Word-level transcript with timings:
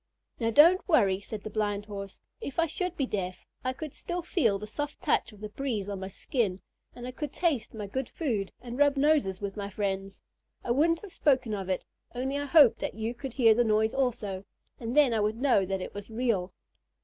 "Now 0.39 0.49
don't 0.49 0.89
worry," 0.89 1.19
said 1.21 1.43
the 1.43 1.51
Blind 1.51 1.85
Horse; 1.85 2.21
"if 2.39 2.57
I 2.57 2.65
should 2.65 2.97
be 2.97 3.05
deaf, 3.05 3.45
I 3.63 3.71
could 3.71 3.93
still 3.93 4.23
feel 4.23 4.57
the 4.57 4.65
soft 4.65 4.99
touch 4.99 5.31
of 5.31 5.41
the 5.41 5.49
breeze 5.49 5.87
on 5.87 5.99
my 5.99 6.07
skin, 6.07 6.59
and 6.95 7.15
could 7.15 7.31
taste 7.31 7.75
my 7.75 7.85
good 7.85 8.09
food, 8.09 8.51
and 8.63 8.79
rub 8.79 8.97
noses 8.97 9.41
with 9.41 9.55
my 9.55 9.69
friends. 9.69 10.23
I 10.63 10.71
wouldn't 10.71 11.01
have 11.01 11.13
spoken 11.13 11.53
of 11.53 11.69
it, 11.69 11.85
only 12.15 12.39
I 12.39 12.45
hoped 12.45 12.79
that 12.79 12.95
you 12.95 13.13
could 13.13 13.33
hear 13.33 13.53
the 13.53 13.63
noise 13.63 13.93
also, 13.93 14.43
and 14.79 14.97
then 14.97 15.13
I 15.13 15.19
would 15.19 15.39
know 15.39 15.67
that 15.67 15.81
it 15.81 15.93
was 15.93 16.09
real." 16.09 16.51